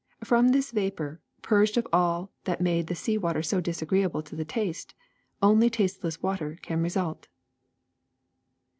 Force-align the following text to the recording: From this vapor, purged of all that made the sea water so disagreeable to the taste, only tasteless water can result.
From 0.23 0.47
this 0.47 0.71
vapor, 0.71 1.21
purged 1.43 1.77
of 1.77 1.87
all 1.93 2.31
that 2.45 2.59
made 2.59 2.87
the 2.87 2.95
sea 2.95 3.19
water 3.19 3.43
so 3.43 3.61
disagreeable 3.61 4.23
to 4.23 4.35
the 4.35 4.43
taste, 4.43 4.95
only 5.43 5.69
tasteless 5.69 6.23
water 6.23 6.57
can 6.63 6.81
result. 6.81 7.27